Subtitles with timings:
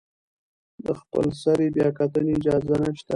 [0.85, 3.09] د خپلسرې بیاکتنې اجازه نشته.